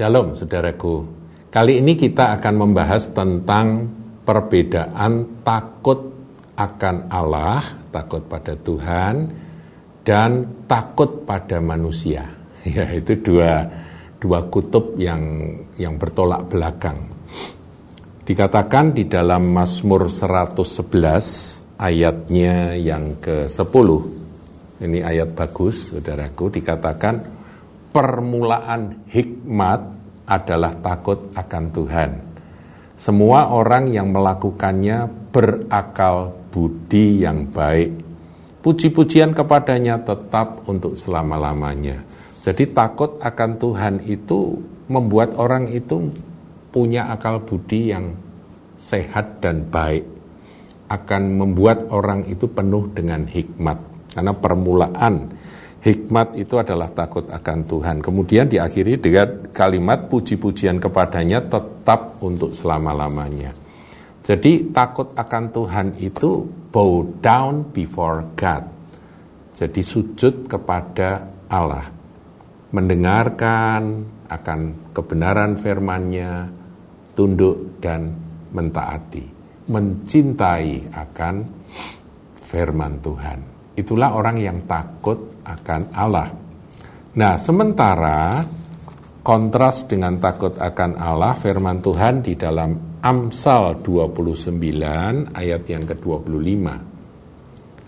[0.00, 1.04] Shalom saudaraku.
[1.52, 3.84] Kali ini kita akan membahas tentang
[4.24, 6.00] perbedaan takut
[6.56, 7.60] akan Allah,
[7.92, 9.28] takut pada Tuhan,
[10.00, 12.24] dan takut pada manusia.
[12.64, 13.68] Ya, itu dua
[14.16, 15.20] dua kutub yang
[15.76, 17.04] yang bertolak belakang.
[18.24, 23.88] Dikatakan di dalam Mazmur 111 ayatnya yang ke-10.
[24.80, 27.39] Ini ayat bagus, Saudaraku, dikatakan
[27.90, 29.80] permulaan hikmat
[30.30, 32.10] adalah takut akan Tuhan.
[32.94, 37.90] Semua orang yang melakukannya berakal budi yang baik.
[38.60, 42.04] Puji-pujian kepadanya tetap untuk selama-lamanya.
[42.44, 44.60] Jadi takut akan Tuhan itu
[44.92, 46.12] membuat orang itu
[46.68, 48.12] punya akal budi yang
[48.76, 50.04] sehat dan baik.
[50.92, 53.80] Akan membuat orang itu penuh dengan hikmat.
[54.12, 55.14] Karena permulaan
[55.80, 58.04] Hikmat itu adalah takut akan Tuhan.
[58.04, 63.56] Kemudian diakhiri dengan kalimat puji-pujian kepadanya tetap untuk selama-lamanya.
[64.20, 68.68] Jadi takut akan Tuhan itu bow down before God.
[69.56, 71.88] Jadi sujud kepada Allah.
[72.76, 76.46] Mendengarkan akan kebenaran firman-Nya,
[77.16, 78.14] tunduk dan
[78.52, 79.24] mentaati.
[79.72, 81.34] Mencintai akan
[82.36, 83.59] firman Tuhan.
[83.78, 86.28] Itulah orang yang takut akan Allah.
[87.10, 88.42] Nah, sementara
[89.22, 96.66] kontras dengan takut akan Allah, firman Tuhan di dalam Amsal 29 ayat yang ke-25.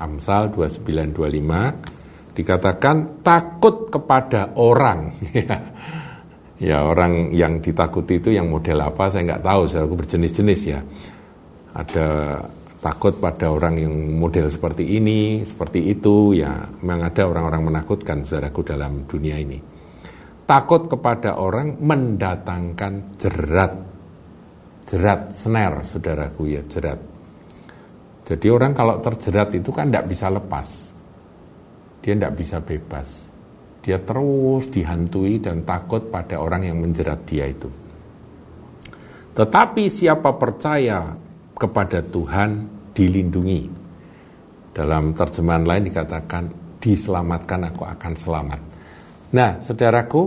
[0.00, 5.12] Amsal 2925 dikatakan takut kepada orang.
[6.70, 10.80] ya orang yang ditakuti itu yang model apa saya nggak tahu, saya berjenis-jenis ya.
[11.74, 12.08] Ada
[12.80, 18.64] takut pada orang yang model seperti ini, seperti itu, ya memang ada orang-orang menakutkan saudaraku
[18.64, 19.60] dalam dunia ini.
[20.48, 23.72] Takut kepada orang mendatangkan jerat,
[24.88, 26.98] jerat, snare, saudaraku ya, jerat.
[28.26, 30.68] Jadi orang kalau terjerat itu kan tidak bisa lepas,
[32.00, 33.08] dia tidak bisa bebas.
[33.80, 37.68] Dia terus dihantui dan takut pada orang yang menjerat dia itu.
[39.30, 41.16] Tetapi siapa percaya
[41.60, 42.64] kepada Tuhan
[42.96, 43.62] dilindungi.
[44.72, 46.44] Dalam terjemahan lain dikatakan
[46.80, 48.60] diselamatkan aku akan selamat.
[49.36, 50.22] Nah, saudaraku,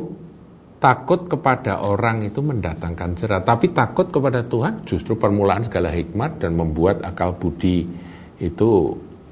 [0.78, 6.54] takut kepada orang itu mendatangkan jerat, tapi takut kepada Tuhan justru permulaan segala hikmat dan
[6.54, 7.90] membuat akal budi
[8.38, 8.70] itu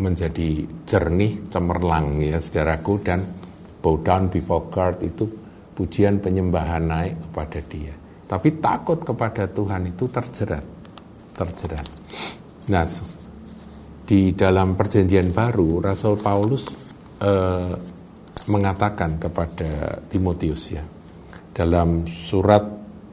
[0.01, 3.22] menjadi jernih, cemerlang ya saudaraku dan
[3.85, 5.29] bow down before God itu
[5.78, 7.94] pujian penyembahan naik kepada dia.
[8.25, 10.80] Tapi takut kepada Tuhan itu terjerat
[11.41, 11.88] terjerat.
[12.69, 12.85] Nah,
[14.06, 16.68] di dalam perjanjian baru Rasul Paulus
[17.22, 17.74] eh,
[18.52, 20.84] mengatakan kepada Timotius ya
[21.52, 22.63] dalam surat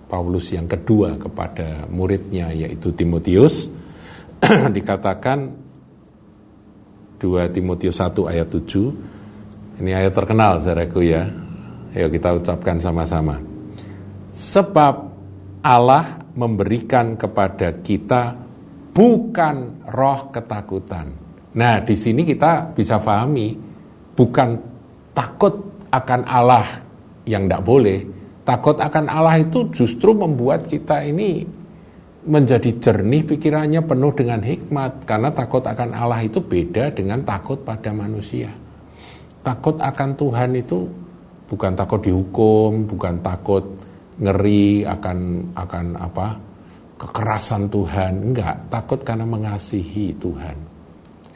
[0.08, 3.68] Paulus yang kedua kepada muridnya yaitu Timotius
[4.76, 5.38] dikatakan
[7.18, 9.18] 2 Timotius 1 ayat 7
[9.78, 11.22] ini ayat terkenal saudaraku ya.
[11.94, 13.38] Ayo kita ucapkan sama-sama.
[14.34, 14.94] Sebab
[15.62, 18.38] Allah memberikan kepada kita
[18.94, 21.10] bukan roh ketakutan.
[21.58, 23.58] Nah, di sini kita bisa pahami
[24.14, 24.54] bukan
[25.10, 25.58] takut
[25.90, 26.66] akan Allah
[27.26, 27.98] yang tidak boleh.
[28.46, 31.42] Takut akan Allah itu justru membuat kita ini
[32.28, 37.90] menjadi jernih pikirannya penuh dengan hikmat karena takut akan Allah itu beda dengan takut pada
[37.90, 38.54] manusia.
[39.42, 40.86] Takut akan Tuhan itu
[41.48, 43.64] bukan takut dihukum, bukan takut
[44.18, 45.18] ngeri akan
[45.54, 46.28] akan apa
[46.98, 48.12] kekerasan Tuhan.
[48.32, 50.56] Enggak takut karena mengasihi Tuhan.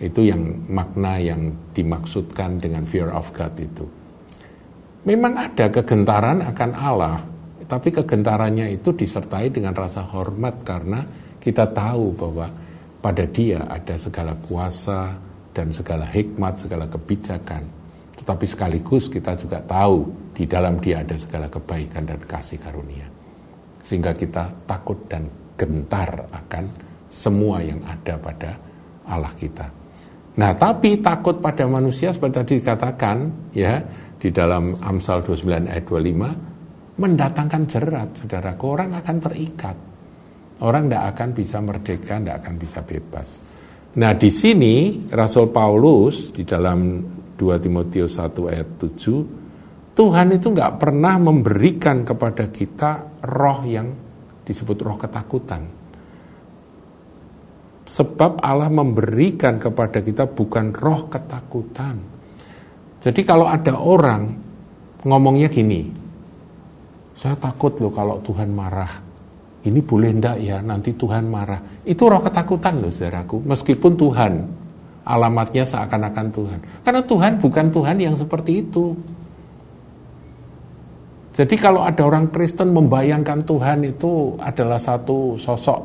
[0.03, 3.87] Itu yang makna yang dimaksudkan dengan fear of God itu.
[5.07, 7.19] Memang ada kegentaran akan Allah
[7.73, 11.01] tapi kegentarannya itu disertai dengan rasa hormat karena
[11.41, 12.45] kita tahu bahwa
[13.01, 15.17] pada dia ada segala kuasa
[15.57, 17.82] dan segala hikmat segala kebijakan
[18.17, 23.07] tetapi sekaligus kita juga tahu di dalam dia ada segala kebaikan dan kasih karunia.
[23.83, 25.27] Sehingga kita takut dan
[25.59, 26.65] gentar akan
[27.13, 28.51] semua yang ada pada
[29.09, 29.67] Allah kita.
[30.33, 33.17] Nah, tapi takut pada manusia seperti tadi dikatakan
[33.53, 33.85] ya
[34.17, 38.57] di dalam Amsal 29 ayat 25 mendatangkan jerat, saudara.
[38.57, 39.77] Orang akan terikat.
[40.63, 43.29] Orang tidak akan bisa merdeka, tidak akan bisa bebas.
[43.93, 46.81] Nah, di sini Rasul Paulus di dalam
[47.43, 53.91] 2 Timotius 1 ayat 7, Tuhan itu nggak pernah memberikan kepada kita roh yang
[54.47, 55.67] disebut roh ketakutan.
[57.83, 61.99] Sebab Allah memberikan kepada kita bukan roh ketakutan.
[63.03, 64.31] Jadi kalau ada orang
[65.03, 65.99] ngomongnya gini,
[67.13, 68.99] Saya takut loh kalau Tuhan marah.
[69.63, 71.87] Ini boleh ndak ya nanti Tuhan marah.
[71.87, 73.47] Itu roh ketakutan loh saudaraku.
[73.47, 74.33] Meskipun Tuhan
[75.03, 76.61] alamatnya seakan-akan Tuhan.
[76.87, 78.95] Karena Tuhan bukan Tuhan yang seperti itu.
[81.33, 85.81] Jadi kalau ada orang Kristen membayangkan Tuhan itu adalah satu sosok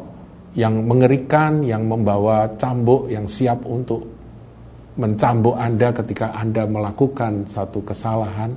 [0.59, 4.03] yang mengerikan, yang membawa cambuk, yang siap untuk
[4.97, 8.51] mencambuk Anda ketika Anda melakukan satu kesalahan,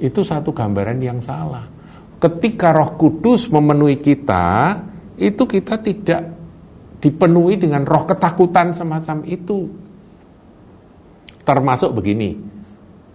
[0.00, 1.62] itu satu gambaran yang salah.
[2.18, 4.80] Ketika Roh Kudus memenuhi kita,
[5.20, 6.22] itu kita tidak
[6.98, 9.83] dipenuhi dengan roh ketakutan semacam itu.
[11.44, 12.32] Termasuk begini,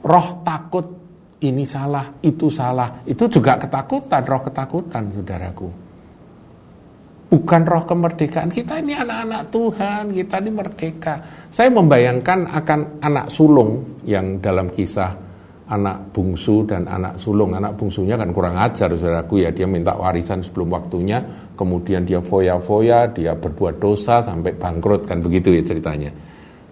[0.06, 0.86] roh takut
[1.42, 3.02] ini salah, itu salah.
[3.10, 5.70] Itu juga ketakutan, roh ketakutan, saudaraku.
[7.30, 8.50] Bukan roh kemerdekaan.
[8.50, 11.14] Kita ini anak-anak Tuhan, kita ini merdeka.
[11.50, 15.30] Saya membayangkan akan anak sulung yang dalam kisah
[15.70, 17.54] anak bungsu dan anak sulung.
[17.54, 19.54] Anak bungsunya kan kurang ajar, saudaraku ya.
[19.54, 21.22] Dia minta warisan sebelum waktunya,
[21.54, 26.10] kemudian dia foya-foya, dia berbuat dosa sampai bangkrut, kan begitu ya ceritanya.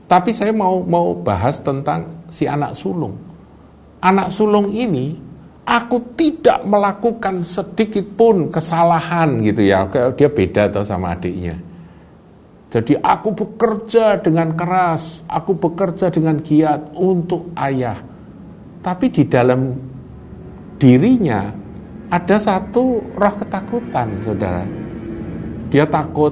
[0.07, 3.12] Tapi saya mau mau bahas tentang si anak sulung.
[4.00, 5.19] Anak sulung ini
[5.68, 9.83] aku tidak melakukan sedikit pun kesalahan gitu ya.
[10.15, 11.59] Dia beda atau sama adiknya.
[12.68, 18.00] Jadi aku bekerja dengan keras aku bekerja dengan giat untuk ayah.
[18.80, 19.75] Tapi di dalam
[20.80, 21.51] dirinya
[22.07, 24.63] ada satu roh ketakutan saudara.
[25.68, 26.31] Dia takut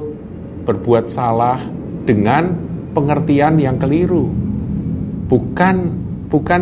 [0.63, 1.59] berbuat salah
[2.07, 4.31] dengan pengertian yang keliru.
[5.27, 5.75] Bukan
[6.31, 6.61] bukan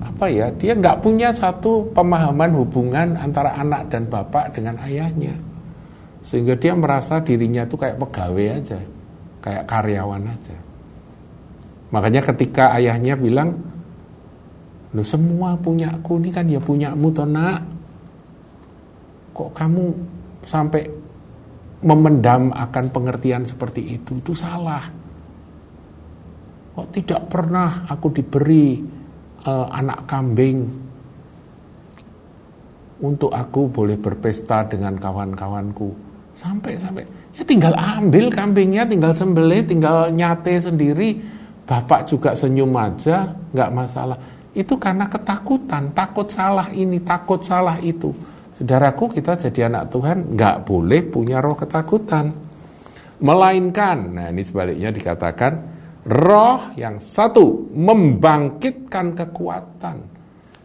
[0.00, 5.36] apa ya dia nggak punya satu pemahaman hubungan antara anak dan bapak dengan ayahnya.
[6.24, 8.80] Sehingga dia merasa dirinya itu kayak pegawai aja
[9.44, 10.56] kayak karyawan aja.
[11.94, 13.54] Makanya ketika ayahnya bilang
[14.88, 17.60] lo semua punya aku ini kan ya punyamu toh nak.
[19.36, 19.84] Kok kamu
[20.42, 20.82] sampai
[21.84, 24.18] memendam akan pengertian seperti itu?
[24.18, 25.07] Itu salah
[26.78, 28.78] kok tidak pernah aku diberi
[29.42, 30.58] uh, anak kambing?
[32.98, 35.90] Untuk aku boleh berpesta dengan kawan-kawanku.
[36.34, 37.02] Sampai sampai
[37.34, 41.18] ya tinggal ambil kambingnya tinggal sembelih tinggal nyate sendiri.
[41.66, 44.18] Bapak juga senyum aja nggak masalah.
[44.50, 48.10] Itu karena ketakutan takut salah ini takut salah itu.
[48.58, 52.34] Saudaraku kita jadi anak Tuhan nggak boleh punya roh ketakutan.
[53.22, 55.77] Melainkan nah ini sebaliknya dikatakan
[56.08, 59.96] Roh yang satu membangkitkan kekuatan.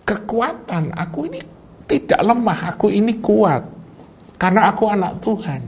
[0.07, 1.39] Kekuatan aku ini
[1.83, 3.63] tidak lemah, aku ini kuat.
[4.39, 5.61] Karena aku anak Tuhan.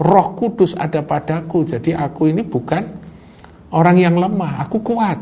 [0.00, 2.82] Roh Kudus ada padaku, jadi aku ini bukan
[3.76, 5.20] orang yang lemah, aku kuat.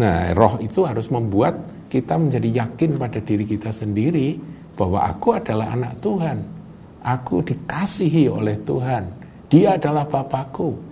[0.00, 4.40] Nah, roh itu harus membuat kita menjadi yakin pada diri kita sendiri
[4.72, 6.38] bahwa aku adalah anak Tuhan.
[7.04, 9.04] Aku dikasihi oleh Tuhan.
[9.52, 10.87] Dia adalah Bapakku.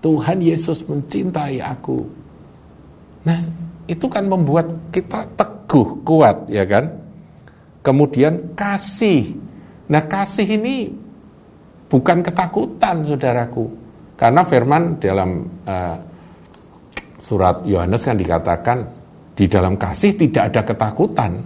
[0.00, 2.00] Tuhan Yesus mencintai aku.
[3.28, 3.38] Nah,
[3.84, 6.88] itu kan membuat kita teguh, kuat, ya kan?
[7.84, 9.36] Kemudian kasih.
[9.92, 10.88] Nah, kasih ini
[11.88, 13.68] bukan ketakutan, saudaraku.
[14.16, 15.96] Karena firman dalam uh,
[17.20, 18.78] surat Yohanes kan dikatakan
[19.36, 21.40] di dalam kasih tidak ada ketakutan.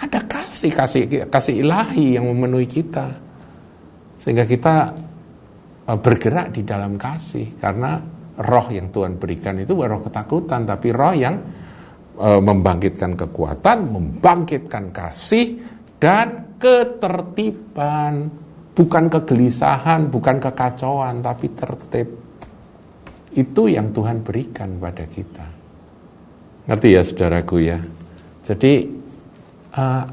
[0.00, 3.12] Ada kasih, kasih kasih ilahi yang memenuhi kita.
[4.16, 4.96] Sehingga kita
[5.86, 7.98] bergerak di dalam kasih karena
[8.40, 11.36] roh yang Tuhan berikan itu bukan roh ketakutan tapi roh yang
[12.16, 15.60] e, membangkitkan kekuatan, membangkitkan kasih
[16.00, 18.28] dan ketertiban,
[18.76, 22.08] bukan kegelisahan, bukan kekacauan tapi tertib.
[23.30, 25.46] Itu yang Tuhan berikan pada kita.
[26.68, 27.78] Ngerti ya saudaraku ya.
[28.44, 28.72] Jadi
[29.78, 30.04] uh,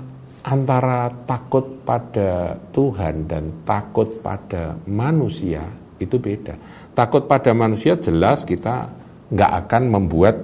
[0.48, 5.68] antara takut pada Tuhan dan takut pada manusia
[6.00, 6.56] itu beda.
[6.96, 8.88] Takut pada manusia jelas kita
[9.28, 10.36] nggak akan membuat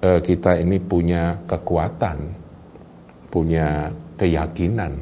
[0.00, 2.32] uh, kita ini punya kekuatan,
[3.28, 4.96] punya keyakinan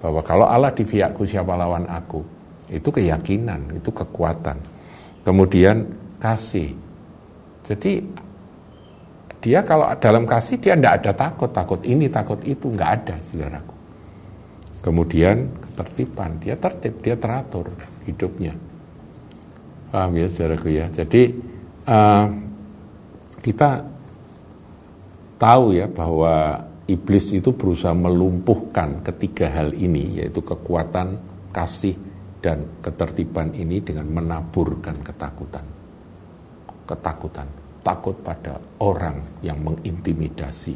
[0.00, 2.24] bahwa kalau Allah di pihakku siapa lawan aku.
[2.70, 4.56] Itu keyakinan, itu kekuatan.
[5.26, 5.84] Kemudian
[6.22, 6.72] kasih.
[7.66, 7.98] Jadi
[9.42, 13.79] dia kalau dalam kasih dia tidak ada takut, takut ini, takut itu, nggak ada, saudaraku.
[14.80, 17.68] Kemudian ketertiban, dia tertib, dia teratur
[18.08, 18.56] hidupnya.
[19.92, 20.88] Paham ya saudaraku ya.
[20.88, 21.36] Jadi
[21.84, 22.26] uh,
[23.44, 23.84] kita
[25.36, 31.20] tahu ya bahwa iblis itu berusaha melumpuhkan ketiga hal ini yaitu kekuatan,
[31.52, 31.94] kasih
[32.40, 35.66] dan ketertiban ini dengan menaburkan ketakutan.
[36.88, 37.46] Ketakutan,
[37.84, 40.74] takut pada orang yang mengintimidasi.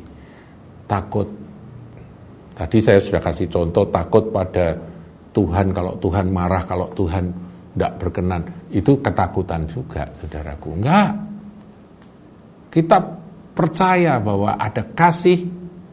[0.84, 1.26] Takut
[2.54, 4.78] Tadi saya sudah kasih contoh takut pada
[5.34, 7.26] Tuhan kalau Tuhan marah, kalau Tuhan
[7.75, 8.42] tidak berkenan.
[8.70, 10.78] Itu ketakutan juga, saudaraku.
[10.78, 11.11] Enggak.
[12.70, 12.99] Kita
[13.50, 15.42] percaya bahwa ada kasih,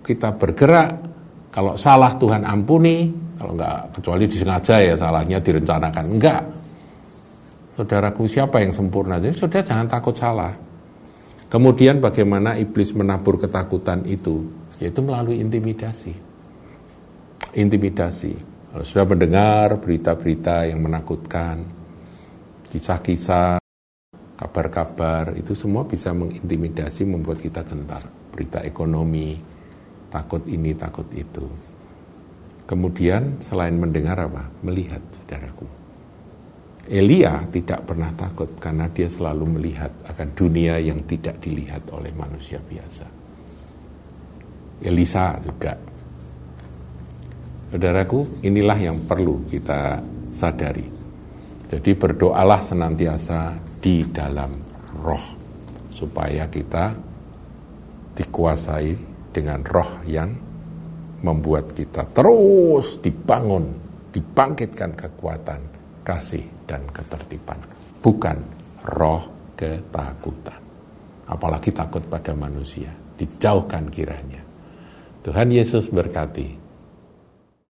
[0.06, 1.10] kita bergerak.
[1.50, 3.10] Kalau salah Tuhan ampuni,
[3.41, 6.06] kalau enggak kecuali disengaja ya salahnya direncanakan.
[6.13, 6.41] Enggak.
[7.74, 9.18] Saudaraku siapa yang sempurna?
[9.18, 10.53] Jadi saudara jangan takut salah.
[11.50, 14.46] Kemudian bagaimana iblis menabur ketakutan itu?
[14.77, 16.30] Yaitu melalui intimidasi.
[17.51, 18.34] Intimidasi.
[18.72, 21.60] Kalau sudah mendengar berita-berita yang menakutkan,
[22.72, 23.60] kisah-kisah,
[24.39, 28.08] kabar-kabar, itu semua bisa mengintimidasi, membuat kita gentar.
[28.31, 29.36] Berita ekonomi,
[30.08, 31.43] takut ini, takut itu.
[32.63, 34.48] Kemudian selain mendengar apa?
[34.63, 35.81] Melihat, saudaraku
[36.89, 42.58] Elia tidak pernah takut karena dia selalu melihat akan dunia yang tidak dilihat oleh manusia
[42.58, 43.05] biasa.
[44.81, 45.90] Elisa juga.
[47.72, 50.84] Saudaraku, inilah yang perlu kita sadari.
[51.72, 54.51] Jadi berdoalah senantiasa di dalam
[55.00, 55.25] roh
[55.88, 56.92] supaya kita
[58.12, 58.92] dikuasai
[59.32, 60.36] dengan roh yang
[61.24, 63.72] membuat kita terus dibangun,
[64.12, 65.62] dibangkitkan kekuatan
[66.04, 67.63] kasih dan ketertiban,
[68.04, 68.36] bukan
[68.84, 70.60] roh ketakutan.
[71.24, 74.44] Apalagi takut pada manusia, dijauhkan kiranya.
[75.24, 76.61] Tuhan Yesus berkati.